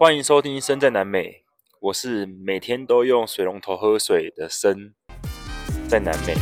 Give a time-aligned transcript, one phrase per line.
[0.00, 1.28] 欢迎收听《生在南美》，
[1.80, 4.94] 我是每天都用水龙头喝水的生，
[5.88, 6.34] 在南美。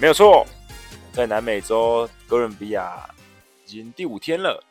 [0.00, 0.46] 没有错，
[1.12, 3.06] 在南美洲哥伦比亚
[3.66, 4.64] 已经第五天了。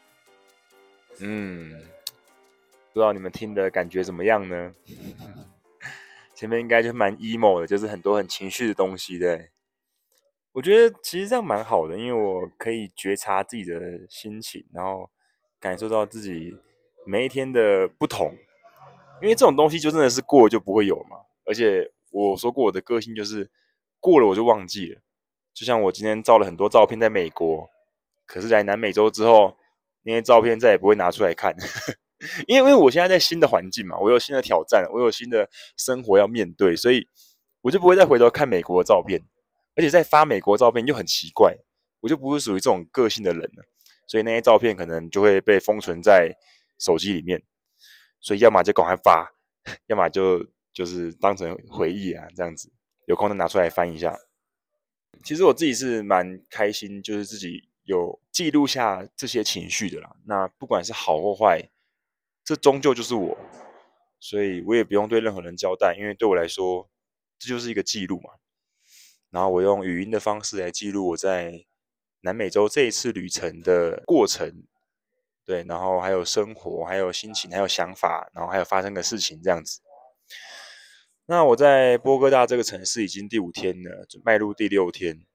[1.20, 1.80] 嗯，
[2.92, 4.74] 不知道你们听的感觉怎么样呢？
[6.34, 9.52] 前面应该就蛮 emo 的，就是很多很情绪的东西，对。
[10.56, 13.78] 我觉得其实这样蛮好的，因为我可以觉察自己的
[14.10, 15.10] 心情，然后
[15.60, 16.56] 感受到自己
[17.06, 18.34] 每一天的不同。
[19.22, 21.18] 因为这种东西就真的是过了就不会有嘛。
[21.44, 23.52] 而且我说过我的个性就是
[24.00, 25.02] 过了我就忘记了。
[25.54, 27.70] 就像我今天照了很多照片在美国，
[28.26, 29.58] 可是来南美洲之后，
[30.04, 31.54] 那些照片再也不会拿出来看，
[32.48, 37.06] 因为因为我现在在新的环境嘛，我有新的挑战，我有新的生活要面对，所以
[37.60, 39.22] 我就不会再回头看美国的照片。
[39.76, 41.56] 而且在发美国照片又很奇怪，
[42.00, 43.66] 我就不是属于这种个性的人了，
[44.08, 46.36] 所以那些照片可能就会被封存在
[46.80, 47.44] 手机里面，
[48.20, 49.34] 所以要么就赶快发，
[49.88, 52.72] 要么就就是当成回忆啊，这样子
[53.06, 54.18] 有空就拿出来翻一下。
[55.24, 60.16] 其实我自己是蛮开心，就是自己有记录下这些情绪的啦。
[60.26, 61.70] 那不管是好或坏，
[62.44, 63.38] 这终究就是我，
[64.20, 66.90] 所以我也不用对任何人交代，因为对我来说，
[67.40, 68.32] 这就是一个记录嘛。
[69.36, 71.66] 然后我用语音的方式来记录我在
[72.22, 74.64] 南美洲这一次旅程的过程，
[75.44, 79.82] 对，然后还有生活，还有心情，还有想法，然后还有发生的事情这样子。
[81.26, 85.26] 那我在波哥大这个城市已经第五天了，就迈入第六天。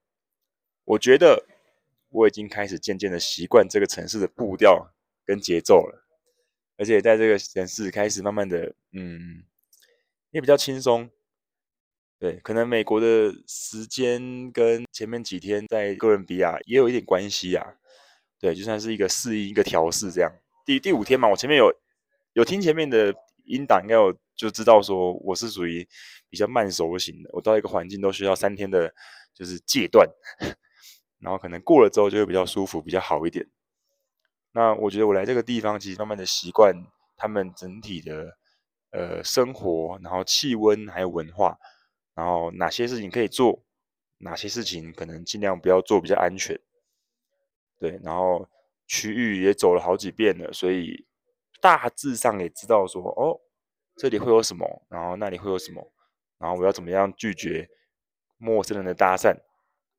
[0.84, 1.44] 我觉得
[2.08, 4.94] 我已经开始渐渐的习惯这个城市的步调
[5.26, 6.06] 跟节奏了，
[6.78, 9.44] 而且在这个城市开始慢慢的，嗯，
[10.30, 11.10] 也比较轻松。
[12.20, 17.66] 对，可能美国的时间跟前面几天在哥伦比亚也有一点关系啊。
[18.38, 20.30] 对，就算是一个适应、一个调试这样。
[20.66, 21.74] 第第五天嘛，我前面有
[22.34, 23.14] 有听前面的
[23.46, 25.89] 音档，应该有就知道说我是属于
[26.28, 27.30] 比较慢熟型的。
[27.33, 28.95] 我到一个环境都需要三天的，
[29.33, 30.06] 就是戒断，
[31.20, 33.46] 然后可能过了之后就会比较舒服，比较好一点。
[34.52, 36.74] 那我觉得我来这个地方，其实慢慢的习惯
[37.16, 38.36] 他们整体的
[38.90, 41.56] 呃生活，然后气温还有文化。
[42.14, 43.64] 然后哪些事情可以做，
[44.18, 46.58] 哪些事情可能尽量不要做比较安全。
[47.78, 48.48] 对，然后
[48.86, 51.06] 区域也走了好几遍了，所以
[51.60, 53.40] 大致上也知道说，哦，
[53.96, 55.92] 这里会有什么，然后那里会有什么，
[56.38, 57.68] 然后我要怎么样拒绝
[58.36, 59.34] 陌生人的搭讪，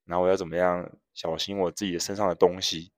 [0.05, 2.91] 然后我要怎么样小心我自己的身上的东西。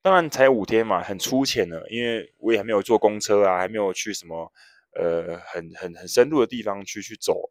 [0.00, 4.52] 当然才五天嘛，很粗浅的，因为我也还没有坐公车啊，还没有去什么
[4.94, 7.50] 呃很很很深入的地方去去走。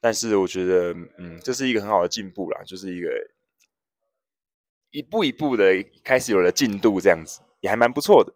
[0.00, 3.08] 但是我觉得，嗯，这是一个很好的进步啦，就是一个
[4.90, 8.32] 一步一步的开始有了进度，这样子也还蛮不错的。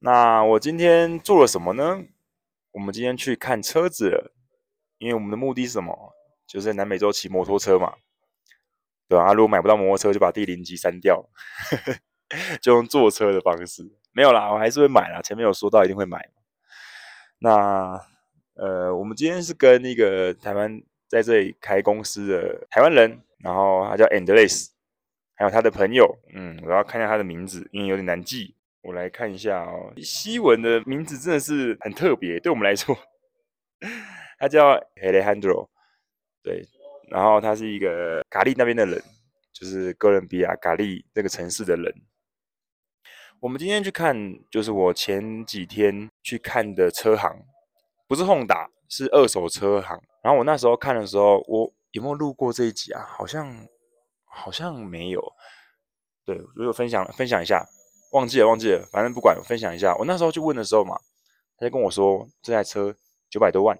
[0.00, 2.04] 那我今天做了什么呢？
[2.72, 4.32] 我们今天去看车子，
[4.98, 6.14] 因为我们的目的是什么？
[6.46, 7.94] 就是在南美洲骑摩托车嘛，
[9.08, 9.18] 对？
[9.18, 11.28] 啊，如果买不到摩托车，就把第零集删掉，
[12.60, 13.90] 就用坐车的方式。
[14.12, 16.30] 没有啦，我还是会买啦，前面有说到一定会买。
[17.38, 18.17] 那。
[18.58, 24.70] 呃，我们今天是跟一个台湾在这里开公司的台湾人，然后他叫 Andres，
[25.36, 29.92] 还有他的朋友，嗯，我要看一下他的名字，因为有点难记，我来看一下哦。
[29.98, 32.98] 西文的名字真的是很特别，对我们来说，
[34.40, 35.68] 他叫 Alejandro，
[36.42, 36.66] 对，
[37.10, 39.00] 然后他是一个卡利那边的人，
[39.52, 41.94] 就是哥伦比亚卡利这个城市的人。
[43.38, 44.16] 我们今天去看，
[44.50, 47.46] 就是我前几天去看的车行。
[48.08, 50.00] 不是 Honda，是二手车行。
[50.22, 53.04] 然后我那时候看的时候，我有没有录过这一集啊？
[53.06, 53.68] 好像
[54.24, 55.22] 好像没有。
[56.24, 57.64] 对，如果分享分享一下，
[58.12, 59.94] 忘记了忘记了，反正不管，分享一下。
[59.96, 60.98] 我那时候去问的时候嘛，
[61.58, 62.96] 他就跟我说这台车
[63.30, 63.78] 九百多万，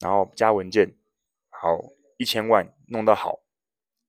[0.00, 0.96] 然后加文件，
[1.50, 1.78] 好
[2.16, 3.40] 一千万弄到好。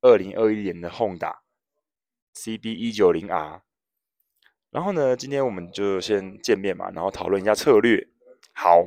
[0.02, 1.36] 二零二一年的 Honda
[2.36, 3.62] CB 一九零 R。
[4.70, 8.08] 然后呢，今天我们就先见面嘛，然后讨论一下策略。
[8.54, 8.86] 好。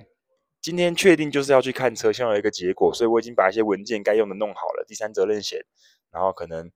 [0.61, 5.65] 今天确定就是要去看车，希望有一个结果，所以我已经把一些文件该用的弄好了，第三责任险，
[6.11, 6.71] 然后可能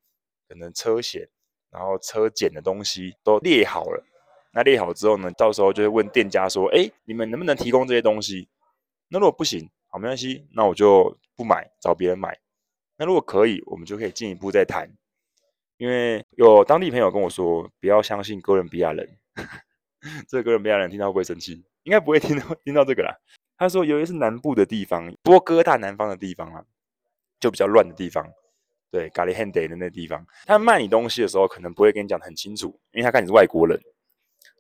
[0.49, 1.29] 可能车险，
[1.71, 4.05] 然后车检的东西都列好了。
[4.53, 8.49] 那列好之后呢，到时候就会问店家说：“哎，你们能不能提供这些东西？”
[9.09, 12.39] 那如果不行，好，没关系，那我就不买，找别人买。
[12.99, 14.89] 那如果可以，我们就可以进一步再谈。
[15.79, 19.19] 因为有当地朋友跟我说，不要相信哥伦比亚人，
[20.29, 21.65] 这个哥伦比亚人听到会不会生气？
[21.85, 23.17] 应该不会听到听到这个啦。
[23.63, 26.65] 他说：“由于是南部的地方，波哥大南方的地方啊，
[27.39, 28.29] 就比较乱的地方。
[28.91, 33.81] 对，咖喱 handy 的那地方，他卖你东西的时候，可能不会跟你讲很清楚，因为他看你是外国人，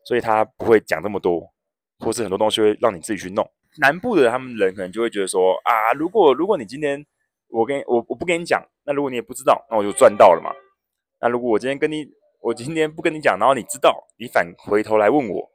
[0.04, 1.52] 所以他不会讲这么多，
[1.98, 3.44] 或是很多东西会让你自己去弄。
[3.78, 7.04] 南部的他们人可能就会觉得说啊，如果如果你今天
[7.48, 10.52] 我跟我我不跟你讲，那如果你也不知道，那我就赚到了嘛。
[11.20, 12.06] 那如果我今天跟你，
[12.40, 15.50] 我今天不跟你讲，然后你知道，你反回头来问我，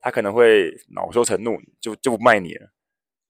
[0.00, 2.68] 他可能会恼羞成怒，就就不卖你了。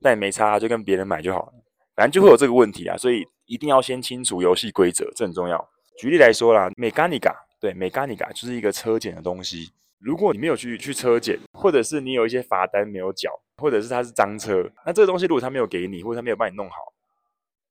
[0.01, 1.53] 那也没差，就跟别人买就好了。
[1.95, 3.27] 反正就会有这个问题啊，所以。
[3.49, 5.71] 一定要先清楚游戏规则，这很重要。
[5.97, 9.73] 举例来说啦，Mecánica，对，Mecánica 就是一个车检的东西。
[9.99, 16.77] 如果你没有去去车检，或者是你有一些罚单没有缴，或者是它是脏车，那这个东西如果他没有给你，或者他没有帮你弄好，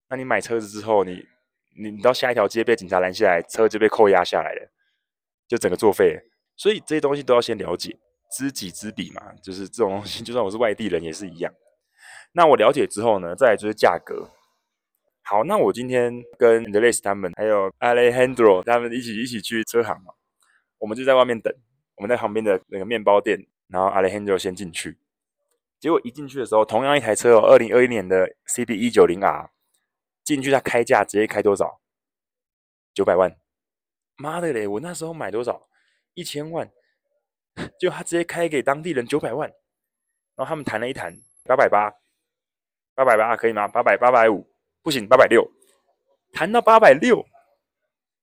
[0.09, 1.23] 那你买车子之后，你
[1.79, 4.71] 你你到下一条街被警察拦下来，车就被扣押下来了，
[5.47, 6.19] 就整个作废。
[6.55, 7.95] 所以这些东西都要先了解，
[8.35, 11.53] 知己知彼嘛，就是这种东西，就算我是外地人也是一样。
[12.33, 14.29] 那我了解之后呢，再来就是价格。
[15.23, 20.13] 好，那我今天跟 Andres 他们还有 Alejandro 他们一起一起去车行嘛，
[20.77, 21.53] 我们就在外面等，
[21.95, 24.97] 我们在旁边的那个面包店，然后 Alejandro 先进去，
[25.79, 29.49] 结果一进去的时候，同样一台车哦，二零二一年的 CB 一九零 R，
[30.23, 31.81] 进去他开价直接开多少？
[32.93, 33.35] 九百万，
[34.15, 34.65] 妈的嘞！
[34.65, 35.67] 我那时候买多少？
[36.13, 36.71] 一千万，
[37.77, 39.49] 就他直接开给当地人九百万，
[40.35, 41.93] 然后他们谈了一谈，八百八，
[42.97, 43.67] 八百八可以吗？
[43.67, 44.43] 八百八百五。
[44.81, 45.45] 不行，八百六，
[46.31, 47.25] 谈到八百六，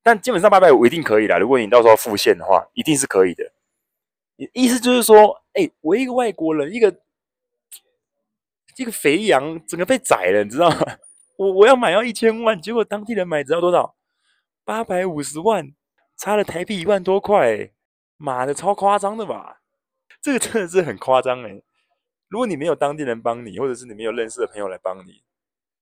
[0.02, 1.36] 但基本上八百五一定可以啦。
[1.36, 3.52] 如果你到时候付现的话，一定是可以的。
[4.54, 7.00] 意思就是说，哎、我一个外国人，一个
[8.78, 10.78] 一个肥羊，整个被宰了，你知道吗？
[11.36, 13.94] 我我要买要一千万，结果当地人买只要多少？
[14.64, 15.74] 八百五十万，
[16.16, 17.68] 差了台币一万多块、
[18.16, 19.60] 妈的，超夸张的吧？
[20.22, 21.60] 这个真的是很夸张哎。
[22.34, 25.22] 如果你没有当地人帮你，或者是你没有认识的朋友来帮你。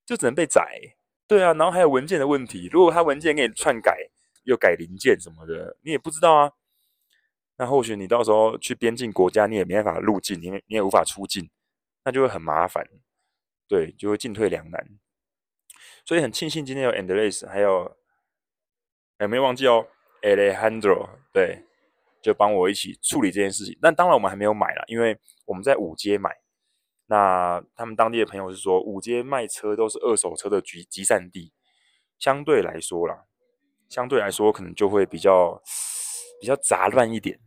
[0.05, 0.79] 就只能被宰，
[1.27, 2.69] 对啊，然后还有文件的问题。
[2.71, 3.97] 如果他文件给你篡改，
[4.43, 6.51] 又改零件什么的，你也不知道啊。
[7.57, 11.49] 那或许你到时候去边境国家，你也没办法入境，你你也无法出境，
[12.05, 12.87] 那就会很麻烦，
[13.67, 14.87] 对，就会进退两难。
[16.05, 17.97] 所以很庆幸今天有 Andres，还有
[19.17, 19.87] 有没有忘记哦
[20.21, 21.63] ，Alejandro，对，
[22.21, 23.75] 就帮我一起处理这件事情。
[23.81, 26.42] 但当然我们还没有买啦，因为我们在五街买。
[27.13, 31.53] 那他们当地的朋友是说，五街卖车都是二手车的集集散地，
[32.17, 33.25] 相对来说啦，
[33.87, 35.61] 相对来说可能就会比较
[36.41, 37.39] 比较杂乱一点，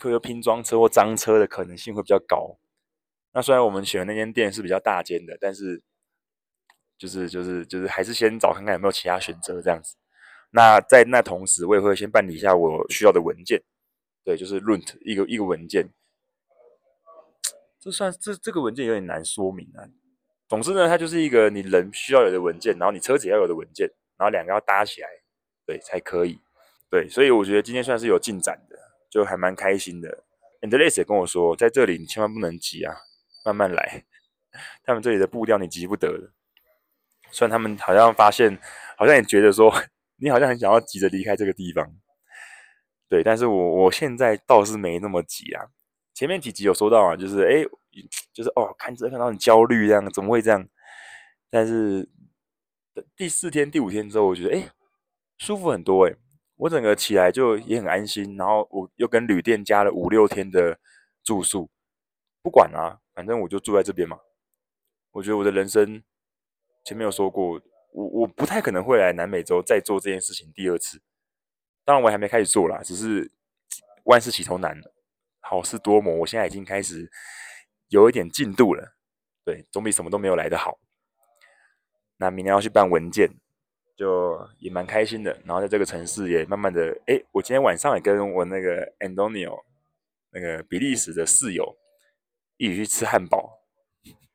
[0.00, 2.58] 会有拼装车或脏车的可能性会比较高。
[3.32, 5.82] 那虽然我们选的那间店是比较大间的，但是
[6.98, 9.96] 就是就是就是还是先找看看有没有其他选择这样子。
[10.50, 13.62] 那在那同时，我也会先办理一下我需要的文件，
[14.24, 15.88] 对，就是 Runt 一个一个文件。
[17.86, 19.86] 这算这这个文件有点难说明啊。
[20.48, 23.88] 总之呢，它就是一个你人需要有的文件，然后你车子要有的文件，
[24.18, 25.08] 然后两个要搭起来，
[25.64, 26.40] 对，才可以。
[26.90, 28.76] 对，所以我觉得今天算是有进展的，
[29.08, 30.24] 就还蛮开心的。
[30.62, 32.96] Andres 也跟我说，在这里你千万不能急啊，
[33.44, 34.04] 慢慢来。
[34.82, 36.32] 他们这里的步调你急不得的。
[37.30, 38.58] 虽然他们好像发现，
[38.96, 39.72] 好像也觉得说
[40.16, 41.88] 你好像很想要急着离开这个地方，
[43.08, 45.66] 对，但是我我现在倒是没那么急啊。
[46.16, 47.62] 前面几集有说到啊，就是哎，
[48.32, 50.66] 就是哦，看着看到很焦虑这样，怎么会这样？
[51.50, 52.08] 但是
[53.14, 54.70] 第四天、第五天之后，我觉得哎，
[55.36, 56.16] 舒服很多哎，
[56.56, 58.34] 我整个起来就也很安心。
[58.34, 60.80] 然后我又跟旅店加了五六天的
[61.22, 61.68] 住宿，
[62.42, 64.18] 不管啊，反正我就住在这边嘛。
[65.10, 66.02] 我觉得我的人生
[66.82, 67.60] 前面有说过，
[67.92, 71.02] 我我不太可能会来南美洲再做这件事情第二次。
[71.84, 73.30] 当然我还没开始做啦，只是
[74.04, 74.80] 万事起头难。
[75.48, 77.08] 好事多磨，我现在已经开始
[77.88, 78.96] 有一点进度了，
[79.44, 80.80] 对，总比什么都没有来得好。
[82.16, 83.30] 那明天要去办文件，
[83.96, 85.38] 就也蛮开心的。
[85.44, 89.62] 然后在这个城市也慢慢的，诶，我今天晚上也跟我那个 Antonio
[90.30, 91.76] 那个比利时的室友
[92.56, 93.60] 一起去吃汉堡。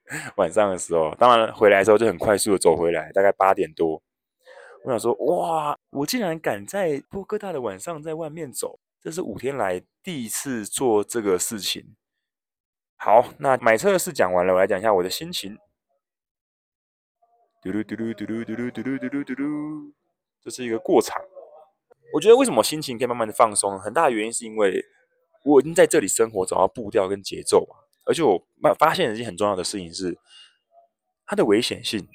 [0.37, 4.01] 晚上的时候，当然回来的时候就很快速的走回来，大概八点多。
[4.85, 8.79] 我想说，哇，我竟然敢在波哥大的晚上在外面走。
[9.03, 11.95] 这是五天来第一次做这个事情。
[12.97, 15.57] 好，那买车的事讲完了，我来讲一下我的心情。
[17.63, 19.93] 嘟噜嘟噜嘟噜嘟噜嘟噜嘟噜嘟噜，
[20.43, 21.19] 这是一个过场。
[22.13, 24.85] 我觉得为什么心情可以慢慢的放松，很大的原因是因为
[25.45, 27.77] 我已经在这里生活，找到步调跟节奏嘛。
[28.05, 28.45] 而且我
[28.77, 30.15] 发现一件很重要的事情是，
[31.25, 32.07] 它的危险性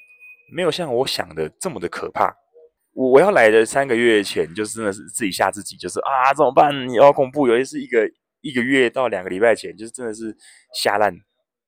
[0.54, 2.36] 没有像我想的这么的可怕。
[2.96, 6.88] 我要来的三个月前，就是真的是自己吓自己，就是啊怎么办？
[6.88, 7.46] 你好恐怖！
[7.46, 8.10] 尤其是一个
[8.40, 10.34] 一个月到两个礼拜前，就是真的是
[10.72, 11.14] 吓烂。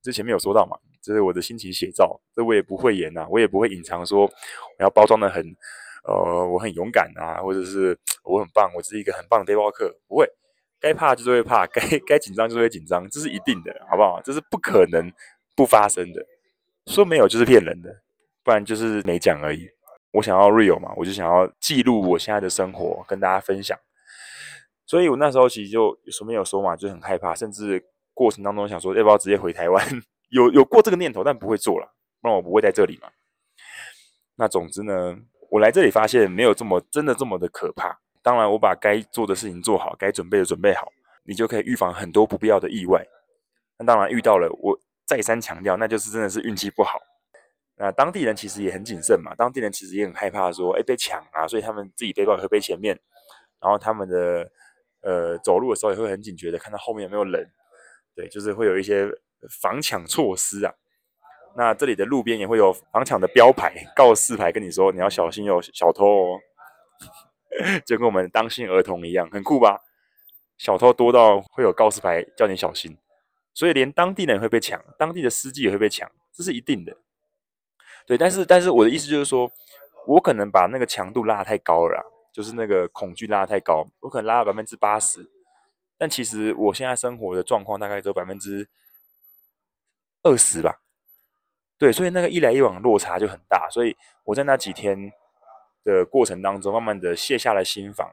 [0.02, 4.30] 之前没有说到嘛，这是我的心情写照，这我也不会演呐、啊，我也不会隐藏说我
[4.82, 5.44] 要包装的很，
[6.04, 7.94] 呃，我很勇敢啊，或者是
[8.24, 10.26] 我很棒，我是一个很棒的背包客，不会，
[10.80, 14.18] 该怕就是会怕，该该紧张就是会紧张，这是一定的，好不好？
[14.24, 15.12] 这是不可能
[15.54, 16.24] 不发生的，
[16.86, 17.94] 说没有就是骗人的，
[18.42, 19.68] 不然就是没讲而已。
[20.12, 23.78] 我想要 real 嘛，我就想要记录我现在的生活，跟大家分享。
[24.86, 27.84] 所以我那时候其实就什么有说嘛，就很害怕，甚至
[28.14, 29.86] 过程当中想说要不要直接回台湾，
[30.30, 33.08] 有有过这个念头，但不会做了，不然我不会在这里嘛。
[34.36, 35.18] 那总之呢，
[35.50, 38.00] 我来这里发现没有这么真的这么的可怕。
[38.22, 40.92] 当然，我把该做的事情做好，该准备的准备好，
[41.24, 43.06] 你就可以预防很多不必要的意外。
[43.78, 46.98] 那当然遇到了，我再三强调，那就是真的是运气不好。
[47.78, 52.98] 那当地人其实也很谨慎嘛，当地人其实也很害怕说，哎，被抢啊，所以他们自己背包也会背前面，
[53.60, 54.50] 然后他们的。
[55.00, 57.48] 呃，走路的时候也会很警觉的，看到后面有没有人，
[58.16, 59.08] 对，就是会有一些
[59.62, 60.74] 防抢措施啊。
[61.56, 66.40] 那这里的路边也会有防抢的标牌、告示牌，跟你说你要小心有小偷哦，
[67.86, 69.80] 就跟我们当心儿童一样，很酷吧？
[70.58, 72.98] 小偷多到会有告示牌叫你小心，
[73.54, 76.92] 所以连当地人会被抢，当地的司机也会被抢，这是一定的。
[78.08, 79.48] 对，但是但是我的意思就是说，
[80.06, 82.14] 我可能把那个强度拉得太高了。
[82.30, 85.28] 就是那个恐惧拉得太高，我可能拉了百分之八十，
[85.96, 88.68] 但其实我现在生活的状况大概只有百分之
[90.22, 90.80] 二十吧。
[91.78, 95.10] 对，所以那个一来一往落差就很大，所以我在那几天
[95.82, 98.08] 的过程当中，慢慢的卸下了心防。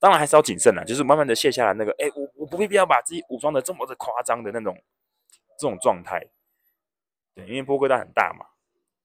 [0.00, 4.76] 当然还是要谨慎啦，就是慢慢的卸下了那个，哎，我我不必要把自己武装的这么的夸张的那种
[5.56, 6.26] 这种状态。
[7.36, 8.46] 对，因为波哥大很大嘛，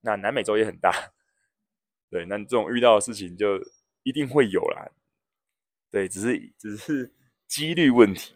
[0.03, 0.91] 那南美洲也很大。
[2.09, 3.59] 对，那这种遇到的事情就。
[4.05, 4.91] 一定会有啦，
[5.89, 7.13] 对，只是只是
[7.47, 8.35] 几率问题。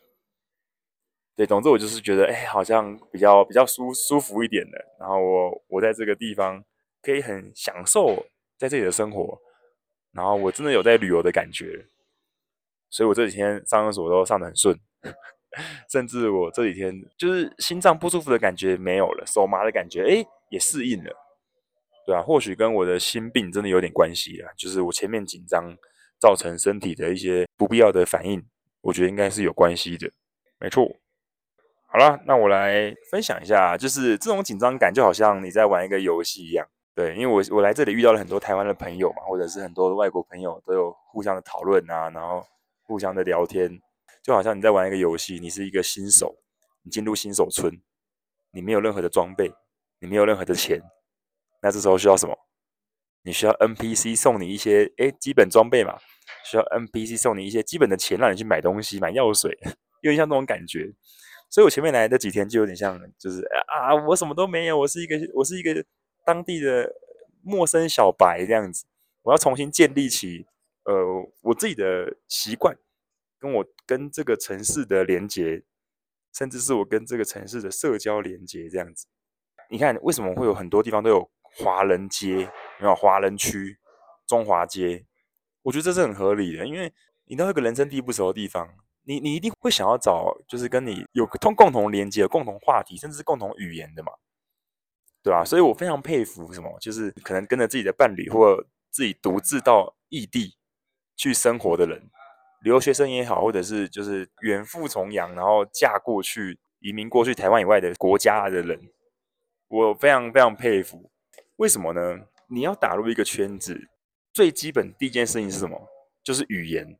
[1.35, 4.77] 对，总之我就是觉得，哎，好像比较比较舒舒服一点的。
[4.97, 6.63] 然后我我在这个地方
[7.01, 8.25] 可以很享受
[8.57, 9.37] 在这里的生活，
[10.13, 11.89] 然后我真的有在旅游的感觉，
[12.89, 14.79] 所以我这几天上厕所都上得很顺，
[15.91, 21.26] 甚至我这几天就是心脏不舒服的感觉没有了，手麻的感觉，哎，也适应了。
[22.07, 25.75] 对啊，或许跟我的心病真的有点关系啊，就是我前面紧张
[26.21, 28.41] 造成身体的一些不必要的反应，
[28.79, 30.09] 我觉得应该是有关系的。
[30.57, 30.89] 没错。
[31.87, 36.65] 好了，那我来分享一下，就是这种紧张感就好像你在玩一个游戏一样。
[36.95, 42.41] 对，因为我我来这里遇到了很多台湾的朋友嘛，或者是很多外国朋友都有互相的讨论啊，然后
[42.83, 43.81] 互相的聊天，
[44.23, 46.37] 就好像你在玩一个游戏，你是一个新手，
[46.83, 47.81] 你进入新手村，
[48.51, 49.53] 你没有任何的装备，
[49.99, 50.81] 你没有任何的钱。
[51.67, 52.33] 那这时候需要什么？
[53.23, 55.97] 你需要 NPC 送你一些诶基本装备嘛？
[56.45, 59.51] 需要 NPC 送你一些基本的钱，让你去买东西、买药水，
[59.99, 60.93] 有点像那种感觉。
[61.49, 65.83] 所以我前面来的几天就有点像，就是啊，我什么都没有，我是一个我是一个
[66.25, 66.89] 当地的
[67.43, 68.85] 陌生小白这样子。
[69.23, 70.45] 我要重新建立起
[70.85, 70.93] 呃
[71.41, 72.77] 我自己的习惯，
[73.37, 75.63] 跟我跟这个城市的连接，
[76.33, 79.07] 甚至是我跟这个城市的社交连接这样子。
[79.69, 81.29] 你看为什么会有很多地方都有？
[81.57, 82.49] 华人街，
[82.79, 83.77] 没有华人区，
[84.27, 85.05] 中华街，
[85.63, 86.93] 我觉得这是很合理的，因为
[87.25, 88.69] 你到一个人生地不熟的地方，
[89.03, 94.11] 你你一定会想要找就是跟你有通共同连接、共同话题，甚至是共同语言的嘛，
[95.23, 95.43] 对吧？
[95.43, 100.57] 所以我非常佩服什么，就是可能跟着自己的伴侣或自己独自到异地
[101.15, 102.09] 去生活的人，
[102.61, 108.89] 留学生也好，或者是就是远赴重洋，然后嫁过去、移民过去台湾以外的国家的人，
[109.67, 111.11] 我非常非常佩服。
[111.57, 112.27] 为什么呢？
[112.49, 113.89] 你要打入一个圈子，
[114.31, 115.89] 最基本第一件事情是什么？
[116.23, 116.97] 就是语言。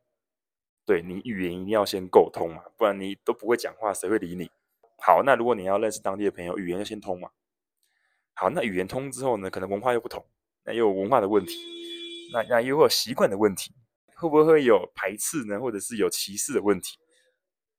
[0.83, 4.49] 对，你语言一定要先沟通嘛，不然你都不会讲话，谁会理你？
[4.99, 7.29] 好，那如果你要认识当地的朋友，语言要先通嘛。
[8.33, 10.25] 好，那语言通之后呢，可能文化又不同，
[10.63, 11.55] 那又有文化的问题，
[12.33, 13.73] 那那又会有习惯的问题，
[14.15, 15.59] 会不会有排斥呢？
[15.59, 16.97] 或者是有歧视的问题，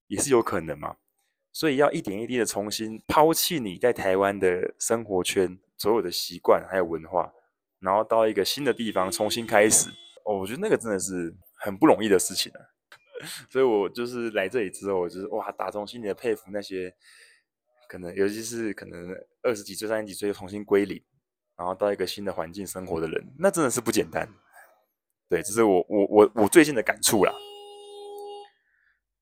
[0.07, 0.97] 也是有可能嘛。
[1.51, 5.59] 所以要一点一滴的重新抛弃你在台湾的生活圈。
[5.79, 7.33] 所有的习惯还有文化，
[7.79, 9.89] 然后到一个新的地方重新开始，
[10.25, 12.61] 哦，我觉得那个真的是很不容易的事情啊。
[13.51, 16.95] 所以我就是来这里之后，我就是哇，打从心里的佩服那些
[17.89, 21.03] 可能，尤其是可能二十几岁、三十几岁又重新归零，
[21.57, 24.29] 然后到一个新的环境生活的人，那真的是不简单。
[25.29, 27.33] 对，这是我我我我最近的感触啦。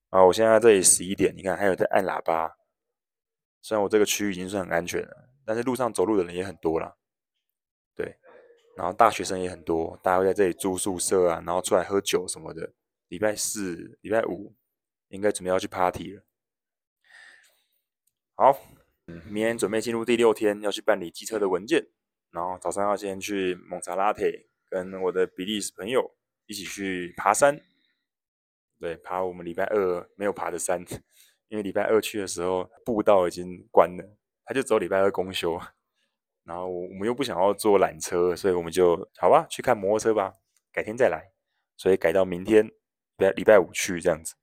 [0.09, 2.55] 啊，我现在在这里十一点，你看还有在按喇叭，
[3.61, 5.26] 虽然我这个区域已经算很安全了。
[5.47, 6.97] 但是路上走路的人也很多啦，
[7.95, 8.17] 对，
[8.75, 12.73] 然后大学生也很多，大家会在这里住宿舍啊，然后出来喝酒什么的。
[13.07, 14.53] 礼拜四、礼拜五
[15.07, 16.23] 应该准备要去 party 了。
[18.35, 18.59] 好，
[19.05, 21.87] 明天准备进入第六天，要去办理机车的文件，
[22.31, 27.61] 然后早上要先去蒙查拉铁，跟我的比利时朋友一起去爬山。
[28.81, 30.83] 对，爬我们礼拜二没有爬的山，
[31.47, 35.61] 因为礼拜二去的时候步道已经关了，他就走礼拜二公休。
[36.43, 40.33] 然后我们又不想要坐缆车，所以我们就好吧，去看摩托车吧，
[40.71, 41.33] 改天再来。
[41.75, 42.65] 所以改到明天，
[43.17, 44.33] 礼礼拜五去这样子。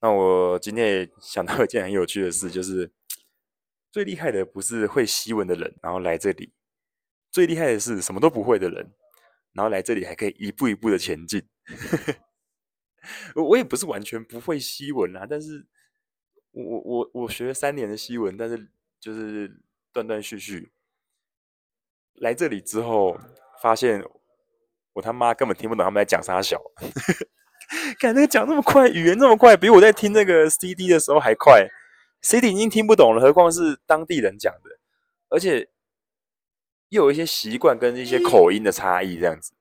[0.00, 2.92] 那我今天也想到一件很有趣的事，就是
[3.90, 6.54] 最厉害的不是会西文的人，然后来这里，
[7.32, 8.94] 最厉害的是什么都不会的人，
[9.52, 11.46] 然后来这里还可以一步一步的前进。
[13.34, 15.66] 我也不是完全不会西文啊，但是
[16.52, 18.68] 我我我我学了三年的西文，但是
[19.00, 19.60] 就是。
[19.90, 20.70] 断断续续，
[22.16, 23.18] 来这里之后，
[23.60, 24.04] 发现
[24.92, 26.62] 我他妈根本听不懂他们在讲啥小，
[27.98, 31.66] 看那个讲那么快，语言那么快，比我在听那个 CD 的时候还快。
[32.20, 34.78] CD 已经听不懂了，何况是当地人讲的，
[35.30, 35.68] 而且
[36.90, 39.54] 又有一些习惯跟一些口音的差异，这样子。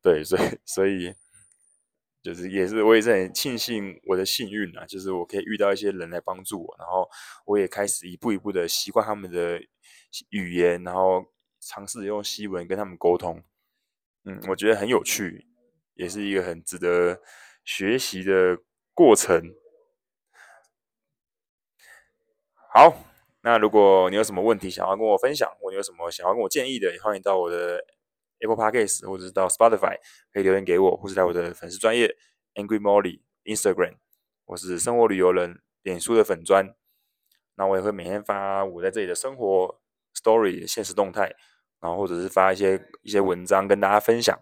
[0.00, 1.14] 对，所以所以。
[2.26, 7.08] 就是也是，我也是很庆幸我的幸运啊，就是我可以遇到一些人来帮助我，然后
[7.44, 9.60] 我也开始一步一步的习惯他们的
[10.30, 11.24] 语言，然后
[11.60, 13.44] 尝试用西文跟他们沟通。
[14.24, 15.46] 嗯，我觉得很有趣，
[15.94, 17.20] 也是一个很值得
[17.64, 18.58] 学习的
[18.92, 19.54] 过程。
[22.74, 23.04] 好，
[23.42, 27.84] 那如果你有什么问题想要跟我分享，或者有什么想要跟我建议的，也欢迎到我的。
[28.40, 29.96] Apple Podcast 或者是到 Spotify
[30.32, 32.16] 可以留言给我，或是在我的粉丝专业
[32.54, 33.96] Angry Molly Instagram
[34.44, 36.74] 我是生活旅游人脸书的粉专，
[37.56, 39.80] 那我也会每天发我在这里的生活
[40.14, 41.34] story 现实动态，
[41.80, 44.38] 然后或者是发一些一些文章跟大家分享。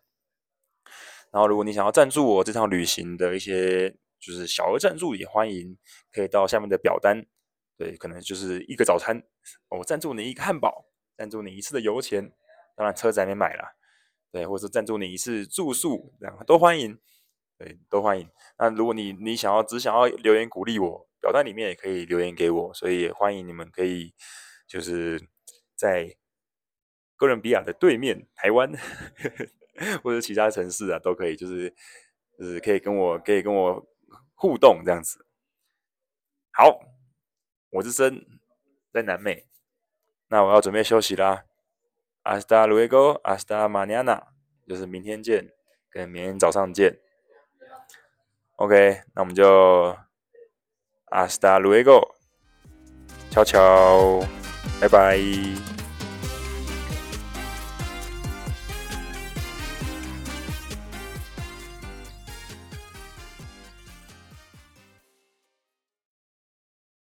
[1.33, 5.77] 然后如果你想要赞助我这趟旅行的一些就是小额赞助，也欢迎
[6.13, 7.27] 可以到下面的表单，
[7.77, 9.23] 对，可能就是一个早餐，
[9.69, 10.87] 我赞助你一个汉堡，
[11.17, 12.33] 赞助你一次的油钱，
[12.77, 13.75] 当然车子还没买啦。
[14.35, 16.99] 对，或者赞助你一次住宿，这样都欢迎。
[17.57, 18.29] 对，都欢迎。
[18.59, 24.13] 那如果你你想要只想要留言鼓励我，表单里面也可以留言给我，所以也欢迎你们可以
[24.67, 25.29] 就是
[25.77, 26.17] 在
[27.15, 28.73] 哥伦比亚的对面，台湾
[30.03, 31.73] 或者其他城市啊，都可以，就是
[32.37, 33.87] 就是可以跟我可以跟我
[34.35, 35.25] 互动这样子。
[36.51, 36.81] 好，
[37.71, 38.27] 我是森，
[38.93, 39.47] 在南美，
[40.27, 41.45] 那我要准备休息啦。
[42.25, 44.23] Hasta luego, hasta mañana，
[44.67, 45.53] 就是明天见，
[45.91, 46.99] 跟明天早上见。
[48.57, 49.95] OK，那我们就
[51.11, 52.15] Hasta luego，
[53.31, 54.21] 悄悄，
[54.81, 55.74] 拜拜。